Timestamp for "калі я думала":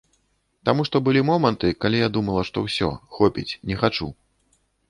1.85-2.41